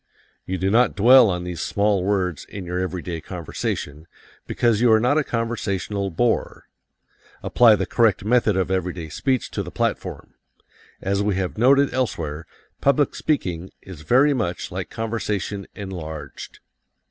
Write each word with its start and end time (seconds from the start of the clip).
You 0.47 0.57
do 0.57 0.71
not 0.71 0.95
dwell 0.95 1.29
on 1.29 1.43
these 1.43 1.61
small 1.61 2.03
words 2.03 2.45
in 2.45 2.65
your 2.65 2.79
everyday 2.79 3.21
conversation, 3.21 4.07
because 4.47 4.81
you 4.81 4.91
are 4.91 4.99
not 4.99 5.19
a 5.19 5.23
conversational 5.23 6.09
bore. 6.09 6.67
Apply 7.43 7.75
the 7.75 7.85
correct 7.85 8.25
method 8.25 8.57
of 8.57 8.71
everyday 8.71 9.09
speech 9.09 9.51
to 9.51 9.61
the 9.61 9.69
platform. 9.69 10.33
As 11.03 11.21
we 11.21 11.35
have 11.35 11.55
noted 11.55 11.93
elsewhere, 11.93 12.47
public 12.81 13.13
speaking 13.13 13.69
is 13.83 14.01
very 14.01 14.33
much 14.33 14.71
like 14.71 14.89
conversation 14.89 15.67
enlarged. 15.75 16.61